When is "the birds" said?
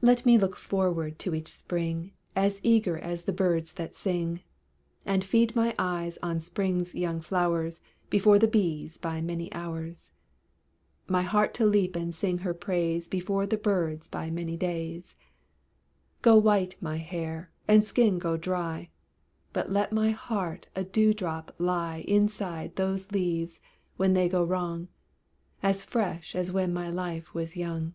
3.24-3.72, 13.44-14.06